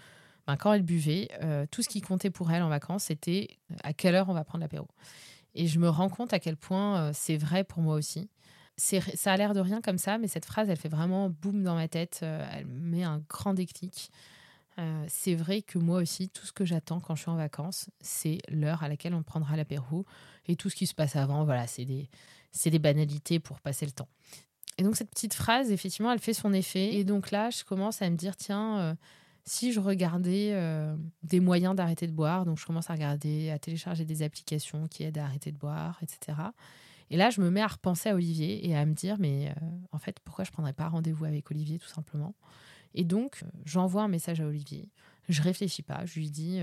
ben, 0.47 0.57
quand 0.57 0.75
elle 0.75 0.83
buvait, 0.83 1.29
euh, 1.43 1.65
tout 1.71 1.81
ce 1.81 1.89
qui 1.89 2.03
comptait 2.03 2.29
pour 2.29 2.51
elle 2.51 2.63
en 2.63 2.69
vacances, 2.69 3.05
c'était 3.05 3.57
à 3.83 3.95
quelle 3.95 4.15
heure 4.15 4.29
on 4.29 4.35
va 4.35 4.45
prendre 4.45 4.63
l'apéro. 4.63 4.87
Et 5.55 5.67
je 5.67 5.79
me 5.79 5.89
rends 5.89 6.11
compte 6.11 6.35
à 6.35 6.39
quel 6.39 6.59
point 6.59 7.11
c'est 7.15 7.39
vrai 7.39 7.65
pour 7.65 7.81
moi 7.81 7.95
aussi. 7.95 8.29
Ça 8.77 9.33
a 9.33 9.37
l'air 9.39 9.55
de 9.55 9.61
rien 9.61 9.81
comme 9.81 9.97
ça, 9.97 10.19
mais 10.19 10.29
cette 10.29 10.45
phrase, 10.45 10.69
elle 10.69 10.77
fait 10.77 10.91
vraiment 10.91 11.31
boum 11.31 11.63
dans 11.63 11.75
ma 11.75 11.89
tête. 11.89 12.19
elle 12.21 12.67
met 12.67 13.05
un 13.05 13.23
grand 13.31 13.55
déclic. 13.55 14.11
C'est 15.09 15.35
vrai 15.35 15.62
que 15.62 15.78
moi 15.78 15.99
aussi, 16.00 16.28
tout 16.28 16.45
ce 16.47 16.52
que 16.52 16.64
j'attends 16.64 17.00
quand 17.00 17.14
je 17.14 17.23
suis 17.23 17.30
en 17.30 17.37
vacances, 17.37 17.88
c'est 18.00 18.38
l'heure 18.50 18.83
à 18.83 18.88
laquelle 18.88 19.14
on 19.14 19.23
prendra 19.23 19.56
l'apéro. 19.56 20.04
Et 20.47 20.56
tout 20.56 20.71
ce 20.71 20.76
qui 20.76 20.87
se 20.87 20.95
passe 20.95 21.16
avant, 21.16 21.45
voilà, 21.45 21.66
c'est 21.66 21.85
des, 21.85 22.78
banalités 22.78 23.38
pour 23.38 23.61
passer 23.61 23.87
le 23.87 23.92
temps. 23.92 24.09
Et 24.78 24.83
donc 24.83 24.97
cette 24.97 25.11
petite 25.11 25.35
phrase, 25.35 25.71
effectivement, 25.71 26.12
elle 26.12 26.18
fait 26.18 26.35
son 26.35 26.52
effet. 26.52 26.95
Et 26.95 27.04
donc 27.04 27.30
là, 27.30 27.50
je 27.50 27.64
commence 27.64 28.02
à 28.02 28.11
me 28.11 28.16
dire, 28.16 28.37
tiens, 28.37 28.78
euh, 28.78 28.95
si 29.45 29.73
je 29.73 29.80
regardais 29.80 30.50
euh, 30.52 30.95
des 31.23 31.40
moyens 31.40 31.75
d'arrêter 31.75 32.06
de 32.06 32.12
boire, 32.12 32.45
donc 32.45 32.59
je 32.59 32.66
commence 32.66 32.90
à 32.90 32.92
regarder, 32.92 33.50
à 33.50 33.59
télécharger 33.59 34.04
des 34.04 34.23
applications 34.23 34.87
qui 34.88 35.04
aident 35.04 35.18
à 35.18 35.25
arrêter 35.25 35.52
de 35.52 35.59
boire, 35.59 35.99
etc. 36.02 36.37
Et 37.11 37.16
là, 37.16 37.30
je 37.30 37.40
me 37.40 37.50
mets 37.50 37.62
à 37.62 37.68
repenser 37.68 38.09
à 38.09 38.14
Olivier 38.14 38.68
et 38.68 38.76
à 38.76 38.85
me 38.85 38.92
dire, 38.92 39.16
mais 39.18 39.49
euh, 39.49 39.52
en 39.92 39.99
fait, 39.99 40.18
pourquoi 40.21 40.45
je 40.45 40.50
ne 40.50 40.54
prendrais 40.54 40.73
pas 40.73 40.88
rendez-vous 40.88 41.25
avec 41.25 41.50
Olivier, 41.50 41.78
tout 41.78 41.88
simplement? 41.88 42.35
Et 42.97 43.05
donc, 43.05 43.45
j'envoie 43.65 44.03
un 44.03 44.09
message 44.09 44.41
à 44.41 44.47
Olivier. 44.47 44.91
Je 45.29 45.43
réfléchis 45.43 45.83
pas. 45.83 46.05
Je 46.05 46.19
lui 46.19 46.31
dis, 46.31 46.61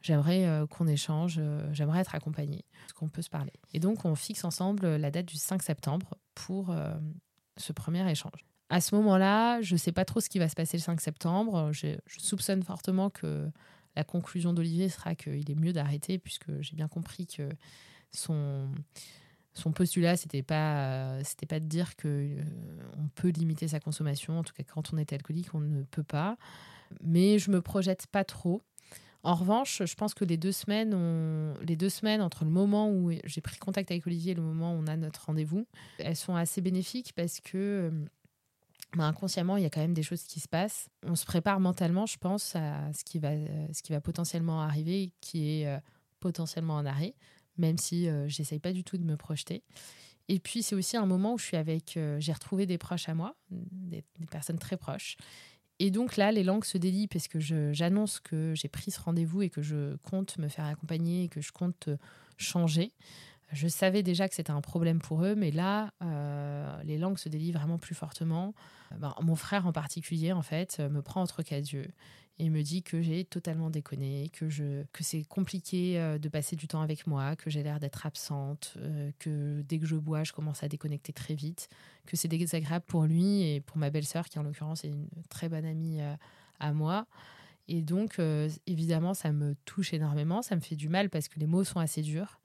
j'aimerais 0.00 0.46
euh, 0.46 0.66
qu'on 0.66 0.86
échange, 0.86 1.36
euh, 1.38 1.68
j'aimerais 1.72 2.00
être 2.00 2.14
accompagnée, 2.14 2.64
qu'on 2.94 3.08
peut 3.08 3.22
se 3.22 3.30
parler? 3.30 3.52
Et 3.72 3.80
donc, 3.80 4.04
on 4.04 4.14
fixe 4.14 4.44
ensemble 4.44 4.96
la 4.96 5.10
date 5.10 5.26
du 5.26 5.36
5 5.36 5.62
septembre 5.62 6.16
pour 6.34 6.70
euh, 6.70 6.94
ce 7.56 7.72
premier 7.72 8.08
échange. 8.10 8.44
À 8.68 8.80
ce 8.80 8.94
moment-là, 8.94 9.60
je 9.62 9.74
ne 9.74 9.78
sais 9.78 9.92
pas 9.92 10.04
trop 10.04 10.20
ce 10.20 10.28
qui 10.28 10.38
va 10.38 10.48
se 10.48 10.54
passer 10.54 10.76
le 10.76 10.82
5 10.82 11.00
septembre. 11.00 11.72
Je, 11.72 11.96
soupçonne 12.06 12.62
fortement 12.62 13.10
que 13.10 13.50
la 13.96 14.04
conclusion 14.04 14.52
d'Olivier 14.52 14.88
sera 14.88 15.14
qu'il 15.14 15.50
est 15.50 15.56
mieux 15.56 15.72
d'arrêter, 15.72 16.18
puisque 16.18 16.60
j'ai 16.60 16.76
bien 16.76 16.86
compris 16.86 17.26
que 17.26 17.48
son, 18.12 18.68
son 19.52 19.72
postulat, 19.72 20.16
c'était 20.16 20.42
pas, 20.42 21.22
c'était 21.24 21.46
pas 21.46 21.60
de 21.60 21.66
dire 21.66 21.96
que 21.96 22.36
on 22.98 23.08
peut 23.08 23.30
limiter 23.30 23.68
sa 23.68 23.80
consommation. 23.80 24.38
En 24.38 24.44
tout 24.44 24.54
cas, 24.54 24.62
quand 24.62 24.92
on 24.92 24.96
est 24.96 25.12
alcoolique, 25.12 25.54
on 25.54 25.60
ne 25.60 25.82
peut 25.82 26.04
pas. 26.04 26.36
Mais 27.02 27.38
je 27.38 27.50
me 27.50 27.60
projette 27.60 28.06
pas 28.06 28.24
trop 28.24 28.62
en 29.22 29.34
revanche, 29.34 29.82
je 29.84 29.94
pense 29.94 30.14
que 30.14 30.24
les 30.24 30.38
deux 30.38 30.52
semaines, 30.52 31.54
les 31.62 31.76
deux 31.76 31.90
semaines 31.90 32.22
entre 32.22 32.44
le 32.44 32.50
moment 32.50 32.90
où 32.90 33.12
j'ai 33.24 33.40
pris 33.42 33.58
contact 33.58 33.90
avec 33.90 34.06
Olivier 34.06 34.32
et 34.32 34.34
le 34.34 34.42
moment 34.42 34.72
où 34.72 34.78
on 34.78 34.86
a 34.86 34.96
notre 34.96 35.26
rendez-vous, 35.26 35.66
elles 35.98 36.16
sont 36.16 36.36
assez 36.36 36.62
bénéfiques 36.62 37.12
parce 37.14 37.40
que 37.40 37.58
euh, 37.90 37.90
mais 38.96 39.04
inconsciemment, 39.04 39.56
il 39.56 39.62
y 39.62 39.66
a 39.66 39.70
quand 39.70 39.80
même 39.80 39.94
des 39.94 40.02
choses 40.02 40.24
qui 40.24 40.40
se 40.40 40.48
passent. 40.48 40.88
On 41.04 41.14
se 41.14 41.24
prépare 41.24 41.60
mentalement, 41.60 42.06
je 42.06 42.18
pense, 42.18 42.56
à 42.56 42.92
ce 42.92 43.04
qui 43.04 43.20
va, 43.20 43.30
ce 43.72 43.82
qui 43.82 43.92
va 43.92 44.00
potentiellement 44.00 44.62
arriver, 44.62 45.12
qui 45.20 45.60
est 45.60 45.68
euh, 45.68 45.78
potentiellement 46.18 46.76
un 46.78 46.86
arrêt, 46.86 47.14
même 47.60 47.78
si 47.78 48.08
euh, 48.08 48.28
j'essaye 48.28 48.58
pas 48.58 48.72
du 48.72 48.84
tout 48.84 48.98
de 48.98 49.04
me 49.04 49.16
projeter. 49.16 49.62
Et 50.28 50.38
puis, 50.38 50.62
c'est 50.62 50.74
aussi 50.74 50.96
un 50.96 51.06
moment 51.06 51.34
où 51.34 51.38
je 51.38 51.44
suis 51.46 51.56
avec. 51.56 51.96
Euh, 51.96 52.18
j'ai 52.20 52.32
retrouvé 52.32 52.66
des 52.66 52.78
proches 52.78 53.08
à 53.08 53.14
moi, 53.14 53.36
des, 53.50 54.04
personnes 54.30 54.58
très 54.58 54.76
proches. 54.76 55.16
Et 55.78 55.90
donc 55.90 56.16
là, 56.16 56.30
les 56.30 56.44
langues 56.44 56.64
se 56.64 56.76
délient 56.76 57.08
parce 57.08 57.26
que 57.26 57.40
j'annonce 57.40 58.20
que 58.20 58.52
j'ai 58.54 58.68
pris 58.68 58.90
ce 58.90 59.00
rendez-vous 59.00 59.42
et 59.42 59.48
que 59.48 59.62
je 59.62 59.96
compte 59.96 60.36
me 60.36 60.48
faire 60.48 60.66
accompagner 60.66 61.24
et 61.24 61.28
que 61.28 61.40
je 61.40 61.52
compte 61.52 61.88
changer. 62.36 62.92
Je 63.52 63.66
savais 63.66 64.02
déjà 64.02 64.28
que 64.28 64.34
c'était 64.34 64.52
un 64.52 64.60
problème 64.60 65.00
pour 65.00 65.24
eux, 65.24 65.34
mais 65.34 65.50
là, 65.50 65.92
euh, 66.02 66.82
les 66.84 66.98
langues 66.98 67.18
se 67.18 67.28
délient 67.28 67.52
vraiment 67.52 67.78
plus 67.78 67.94
fortement. 67.94 68.54
Ben, 68.96 69.14
mon 69.22 69.34
frère 69.34 69.66
en 69.66 69.72
particulier, 69.72 70.32
en 70.32 70.42
fait, 70.42 70.76
euh, 70.78 70.88
me 70.88 71.02
prend 71.02 71.22
entre 71.22 71.42
quatre 71.42 71.72
yeux 71.72 71.88
et 72.40 72.48
me 72.48 72.62
dit 72.62 72.82
que 72.82 73.02
j'ai 73.02 73.24
totalement 73.24 73.70
déconné, 73.70 74.30
que, 74.32 74.48
je, 74.48 74.82
que 74.92 75.04
c'est 75.04 75.24
compliqué 75.24 76.00
euh, 76.00 76.18
de 76.18 76.28
passer 76.28 76.56
du 76.56 76.66
temps 76.66 76.80
avec 76.80 77.06
moi, 77.06 77.36
que 77.36 77.50
j'ai 77.50 77.62
l'air 77.62 77.78
d'être 77.78 78.06
absente, 78.06 78.76
que 79.18 79.62
dès 79.62 79.78
que 79.78 79.86
je 79.86 79.96
bois, 79.96 80.24
je 80.24 80.32
commence 80.32 80.62
à 80.62 80.68
déconnecter 80.68 81.12
très 81.12 81.34
vite, 81.34 81.68
que 82.06 82.16
c'est 82.16 82.28
désagréable 82.28 82.84
pour 82.86 83.04
lui 83.04 83.42
et 83.42 83.60
pour 83.60 83.76
ma 83.76 83.90
belle-sœur, 83.90 84.28
qui 84.28 84.38
en 84.38 84.42
l'occurrence 84.42 84.84
est 84.84 84.88
une 84.88 85.08
très 85.28 85.48
bonne 85.48 85.66
amie 85.66 86.00
à 86.58 86.72
moi. 86.72 87.06
Et 87.68 87.82
donc, 87.82 88.18
évidemment, 88.66 89.14
ça 89.14 89.32
me 89.32 89.54
touche 89.64 89.92
énormément, 89.92 90.42
ça 90.42 90.56
me 90.56 90.60
fait 90.60 90.76
du 90.76 90.88
mal 90.88 91.10
parce 91.10 91.28
que 91.28 91.38
les 91.38 91.46
mots 91.46 91.64
sont 91.64 91.78
assez 91.78 92.02
durs. 92.02 92.40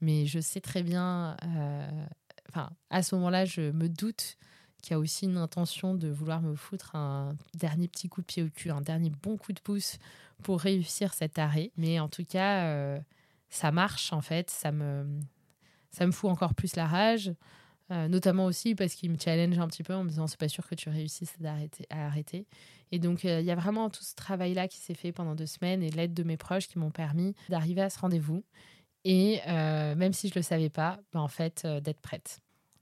Mais 0.00 0.26
je 0.26 0.38
sais 0.40 0.60
très 0.60 0.82
bien, 0.82 1.36
euh, 1.44 2.06
enfin, 2.48 2.70
à 2.90 3.02
ce 3.02 3.14
moment-là, 3.16 3.44
je 3.44 3.72
me 3.72 3.88
doute 3.88 4.36
qu'il 4.82 4.92
y 4.92 4.94
a 4.94 4.98
aussi 4.98 5.26
une 5.26 5.36
intention 5.36 5.94
de 5.94 6.08
vouloir 6.08 6.40
me 6.40 6.54
foutre 6.54 6.94
un 6.94 7.36
dernier 7.54 7.88
petit 7.88 8.08
coup 8.08 8.20
de 8.20 8.26
pied 8.26 8.42
au 8.42 8.48
cul, 8.48 8.70
un 8.70 8.80
dernier 8.80 9.10
bon 9.10 9.36
coup 9.36 9.52
de 9.52 9.60
pouce 9.60 9.98
pour 10.42 10.60
réussir 10.60 11.14
cet 11.14 11.38
arrêt. 11.38 11.70
Mais 11.76 12.00
en 12.00 12.08
tout 12.08 12.24
cas, 12.24 12.66
euh, 12.66 12.98
ça 13.48 13.72
marche 13.72 14.12
en 14.12 14.20
fait, 14.20 14.50
ça 14.50 14.72
me, 14.72 15.06
ça 15.90 16.06
me 16.06 16.12
fout 16.12 16.30
encore 16.30 16.54
plus 16.54 16.76
la 16.76 16.86
rage. 16.86 17.32
Euh, 17.90 18.06
notamment 18.06 18.44
aussi 18.44 18.74
parce 18.74 18.92
qu'il 18.92 19.10
me 19.10 19.16
challenge 19.18 19.58
un 19.58 19.66
petit 19.66 19.82
peu 19.82 19.94
en 19.94 20.04
me 20.04 20.10
disant 20.10 20.26
c'est 20.26 20.38
pas 20.38 20.48
sûr 20.48 20.68
que 20.68 20.74
tu 20.74 20.90
réussisses 20.90 21.34
à 21.88 22.06
arrêter. 22.06 22.46
Et 22.92 22.98
donc 22.98 23.24
il 23.24 23.40
y 23.40 23.50
a 23.50 23.54
vraiment 23.54 23.88
tout 23.88 24.04
ce 24.04 24.14
travail-là 24.14 24.68
qui 24.68 24.76
s'est 24.76 24.94
fait 24.94 25.10
pendant 25.10 25.34
deux 25.34 25.46
semaines 25.46 25.82
et 25.82 25.90
l'aide 25.90 26.12
de 26.12 26.22
mes 26.22 26.36
proches 26.36 26.68
qui 26.68 26.78
m'ont 26.78 26.90
permis 26.90 27.34
d'arriver 27.48 27.80
à 27.80 27.88
ce 27.88 27.98
rendez-vous 27.98 28.44
et 29.04 29.40
euh, 29.46 29.94
même 29.94 30.12
si 30.12 30.28
je 30.28 30.34
le 30.34 30.42
savais 30.42 30.70
pas, 30.70 30.98
ben, 31.12 31.20
en 31.20 31.28
fait, 31.28 31.62
euh, 31.64 31.80
d'être 31.80 32.00
prête. 32.00 32.40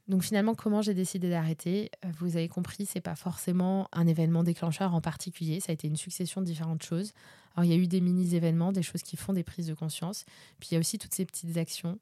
Donc 0.09 0.23
finalement, 0.23 0.55
comment 0.55 0.83
j'ai 0.83 0.95
décidé 0.95 1.29
d'arrêter? 1.29 1.91
Euh, 2.05 2.09
Vous 2.19 2.37
avez 2.37 2.49
compris, 2.49 2.87
c'est 2.87 3.01
pas 3.01 3.17
forcément 3.17 3.89
un 3.93 4.07
événement 4.07 4.45
déclencheur 4.45 4.95
en 4.95 5.01
particulier. 5.01 5.61
Ça 5.61 5.71
a 5.71 5.75
été 5.75 5.89
une 5.89 5.97
succession 5.97 6.41
de 6.41 6.47
différentes 6.47 6.83
choses. 6.83 7.13
Alors 7.55 7.65
il 7.65 7.71
y 7.71 7.75
a 7.75 7.77
eu 7.77 7.89
des 7.89 8.01
mini-événements, 8.01 8.73
des 8.73 8.83
choses 8.83 9.03
qui 9.03 9.17
font 9.17 9.33
des 9.33 9.43
prises 9.43 9.67
de 9.67 9.75
conscience. 9.75 10.25
Puis 10.61 10.69
il 10.71 10.75
y 10.75 10.77
a 10.77 10.81
aussi 10.81 10.99
toutes 10.99 11.15
ces 11.15 11.25
petites 11.25 11.57
actions, 11.57 11.99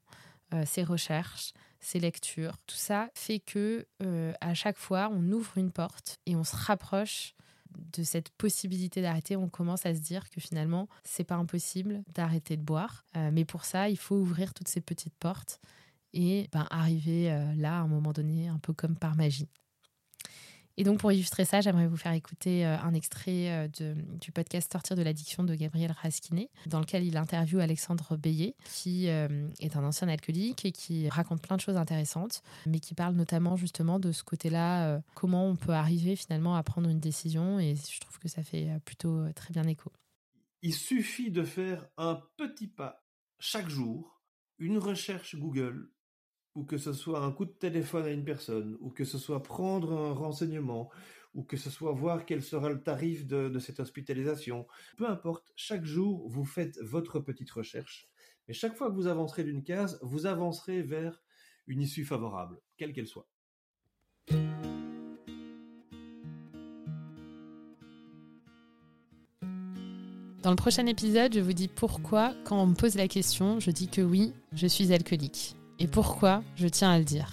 ces 0.65 0.83
recherches, 0.83 1.53
ces 1.79 1.99
lectures. 1.99 2.57
Tout 2.67 2.75
ça 2.75 3.09
fait 3.13 3.39
que 3.39 3.87
à 4.41 4.53
chaque 4.53 4.77
fois, 4.77 5.09
on 5.13 5.31
ouvre 5.31 5.57
une 5.57 5.71
porte 5.71 6.19
et 6.25 6.35
on 6.35 6.43
se 6.43 6.57
rapproche 6.57 7.35
de 7.97 8.03
cette 8.03 8.29
possibilité 8.29 9.01
d'arrêter, 9.01 9.35
on 9.35 9.49
commence 9.49 9.85
à 9.85 9.95
se 9.95 9.99
dire 9.99 10.29
que 10.29 10.41
finalement, 10.41 10.87
c'est 11.03 11.23
pas 11.23 11.35
impossible 11.35 12.03
d'arrêter 12.13 12.57
de 12.57 12.61
boire. 12.61 13.05
Euh, 13.15 13.29
mais 13.31 13.45
pour 13.45 13.65
ça, 13.65 13.89
il 13.89 13.97
faut 13.97 14.15
ouvrir 14.15 14.53
toutes 14.53 14.67
ces 14.67 14.81
petites 14.81 15.15
portes 15.15 15.59
et 16.15 16.47
ben, 16.51 16.65
arriver 16.71 17.31
euh, 17.31 17.53
là 17.55 17.77
à 17.77 17.81
un 17.81 17.87
moment 17.87 18.13
donné, 18.13 18.47
un 18.47 18.57
peu 18.57 18.73
comme 18.73 18.95
par 18.95 19.15
magie. 19.15 19.49
Et 20.77 20.83
donc, 20.83 20.99
pour 20.99 21.09
illustrer 21.11 21.45
ça, 21.45 21.61
j'aimerais 21.61 21.87
vous 21.87 21.95
faire 21.95 22.11
écouter 22.11 22.65
euh, 22.65 22.77
un 22.79 22.93
extrait 22.93 23.69
euh, 23.79 23.95
du 24.19 24.33
podcast 24.33 24.69
Sortir 24.73 24.97
de 24.97 25.03
l'addiction 25.03 25.43
de 25.43 25.55
Gabriel 25.55 25.93
Raskinet, 26.01 26.49
dans 26.65 26.81
lequel 26.81 27.05
il 27.05 27.15
interviewe 27.15 27.59
Alexandre 27.59 28.17
Beillet, 28.17 28.55
qui 28.65 29.07
est 29.07 29.77
un 29.77 29.83
ancien 29.85 30.09
alcoolique 30.09 30.65
et 30.65 30.73
qui 30.73 31.07
raconte 31.07 31.41
plein 31.41 31.55
de 31.55 31.61
choses 31.61 31.77
intéressantes, 31.77 32.41
mais 32.65 32.79
qui 32.79 32.93
parle 32.93 33.15
notamment 33.15 33.55
justement 33.55 33.99
de 33.99 34.11
ce 34.11 34.23
côté-là, 34.23 35.01
comment 35.13 35.47
on 35.47 35.55
peut 35.55 35.71
arriver 35.71 36.17
finalement 36.17 36.57
à 36.57 36.63
prendre 36.63 36.89
une 36.89 36.99
décision. 36.99 37.57
Et 37.57 37.75
je 37.75 37.99
trouve 38.01 38.19
que 38.19 38.27
ça 38.27 38.43
fait 38.43 38.67
plutôt 38.83 39.31
très 39.33 39.53
bien 39.53 39.63
écho. 39.63 39.93
Il 40.61 40.73
suffit 40.73 41.31
de 41.31 41.43
faire 41.43 41.87
un 41.95 42.21
petit 42.35 42.67
pas 42.67 43.05
chaque 43.39 43.69
jour, 43.69 44.21
une 44.57 44.77
recherche 44.77 45.37
Google 45.37 45.89
ou 46.55 46.63
que 46.63 46.77
ce 46.77 46.93
soit 46.93 47.19
un 47.19 47.31
coup 47.31 47.45
de 47.45 47.51
téléphone 47.51 48.05
à 48.05 48.11
une 48.11 48.23
personne, 48.23 48.77
ou 48.79 48.89
que 48.89 49.03
ce 49.03 49.17
soit 49.17 49.43
prendre 49.43 49.91
un 49.91 50.13
renseignement, 50.13 50.89
ou 51.33 51.43
que 51.43 51.57
ce 51.57 51.69
soit 51.69 51.91
voir 51.91 52.25
quel 52.25 52.41
sera 52.41 52.69
le 52.69 52.81
tarif 52.81 53.27
de, 53.27 53.59
cette 53.59 53.81
hospitalisation. 53.81 54.65
Peu 54.97 55.07
importe, 55.07 55.51
chaque 55.55 55.83
jour, 55.83 56.27
vous 56.29 56.45
faites 56.45 56.79
votre 56.81 57.19
petite 57.19 57.51
recherche. 57.51 58.09
Mais 58.47 58.53
chaque 58.53 58.75
fois 58.75 58.89
que 58.89 58.95
vous 58.95 59.07
avancerez 59.07 59.43
d'une 59.43 59.63
case, 59.63 59.99
vous 60.01 60.25
avancerez 60.25 60.81
vers 60.81 61.21
une 61.67 61.81
issue 61.81 62.05
favorable, 62.05 62.61
quelle 62.77 62.93
qu'elle 62.93 63.07
soit. 63.07 63.27
Dans 70.41 70.51
le 70.51 70.55
prochain 70.55 70.85
épisode, 70.85 71.33
je 71.33 71.39
vous 71.39 71.53
dis 71.53 71.67
pourquoi, 71.67 72.33
quand 72.45 72.61
on 72.61 72.67
me 72.67 72.75
pose 72.75 72.95
la 72.95 73.07
question, 73.07 73.59
je 73.59 73.71
dis 73.71 73.87
que 73.87 74.01
oui, 74.01 74.31
je 74.53 74.67
suis 74.67 74.93
alcoolique. 74.93 75.55
Et 75.79 75.87
pourquoi 75.87 76.41
je 76.55 76.67
tiens 76.67 76.91
à 76.91 76.97
le 76.97 77.03
dire 77.03 77.31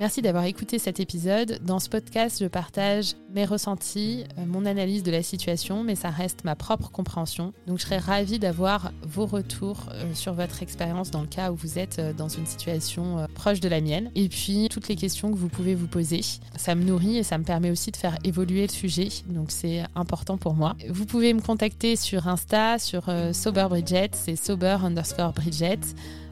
Merci 0.00 0.22
d'avoir 0.22 0.44
écouté 0.44 0.78
cet 0.78 1.00
épisode. 1.00 1.58
Dans 1.64 1.80
ce 1.80 1.88
podcast, 1.88 2.38
je 2.40 2.46
partage 2.46 3.14
mes 3.34 3.44
ressentis, 3.44 4.22
euh, 4.38 4.46
mon 4.46 4.64
analyse 4.64 5.02
de 5.02 5.10
la 5.10 5.24
situation, 5.24 5.82
mais 5.82 5.96
ça 5.96 6.08
reste 6.08 6.44
ma 6.44 6.54
propre 6.54 6.88
compréhension. 6.92 7.52
Donc 7.66 7.78
je 7.78 7.82
serais 7.82 7.98
ravie 7.98 8.38
d'avoir 8.38 8.92
vos 9.02 9.26
retours 9.26 9.88
euh, 9.90 10.14
sur 10.14 10.34
votre 10.34 10.62
expérience 10.62 11.10
dans 11.10 11.22
le 11.22 11.26
cas 11.26 11.50
où 11.50 11.56
vous 11.56 11.80
êtes 11.80 11.98
euh, 11.98 12.12
dans 12.12 12.28
une 12.28 12.46
situation 12.46 13.26
proche 13.34 13.58
de 13.58 13.68
la 13.68 13.80
mienne. 13.80 14.12
Et 14.14 14.28
puis 14.28 14.68
toutes 14.70 14.86
les 14.86 14.94
questions 14.94 15.32
que 15.32 15.36
vous 15.36 15.48
pouvez 15.48 15.74
vous 15.74 15.88
poser. 15.88 16.20
Ça 16.56 16.76
me 16.76 16.84
nourrit 16.84 17.16
et 17.16 17.24
ça 17.24 17.36
me 17.36 17.44
permet 17.44 17.72
aussi 17.72 17.90
de 17.90 17.96
faire 17.96 18.16
évoluer 18.22 18.62
le 18.62 18.72
sujet. 18.72 19.08
Donc 19.26 19.50
c'est 19.50 19.82
important 19.96 20.38
pour 20.38 20.54
moi. 20.54 20.76
Vous 20.88 21.06
pouvez 21.06 21.34
me 21.34 21.40
contacter 21.40 21.96
sur 21.96 22.28
Insta, 22.28 22.78
sur 22.78 23.10
Sober 23.32 23.66
Bridget, 23.68 24.10
c'est 24.12 24.36
sober 24.36 24.78
underscore 24.84 25.32
Bridget. 25.32 25.80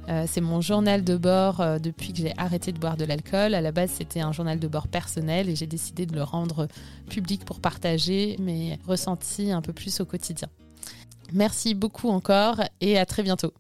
Euh, 0.08 0.24
c'est 0.28 0.40
mon 0.40 0.60
journal 0.60 1.02
de 1.02 1.16
bord 1.16 1.60
euh, 1.60 1.78
depuis 1.78 2.12
que 2.12 2.20
j'ai 2.20 2.32
arrêté 2.36 2.72
de 2.72 2.78
boire 2.78 2.96
de 2.96 3.04
l'alcool. 3.04 3.54
À 3.54 3.60
la 3.60 3.72
base, 3.72 3.90
c'était 3.90 4.20
un 4.20 4.32
journal 4.32 4.58
de 4.60 4.68
bord 4.68 4.88
personnel 4.88 5.48
et 5.48 5.56
j'ai 5.56 5.66
décidé 5.66 6.06
de 6.06 6.14
le 6.14 6.22
rendre 6.22 6.68
public 7.10 7.44
pour 7.44 7.60
partager 7.60 8.36
mes 8.38 8.78
ressentis 8.86 9.50
un 9.50 9.62
peu 9.62 9.72
plus 9.72 10.00
au 10.00 10.04
quotidien. 10.04 10.48
Merci 11.32 11.74
beaucoup 11.74 12.08
encore 12.08 12.60
et 12.80 12.98
à 12.98 13.06
très 13.06 13.22
bientôt. 13.22 13.52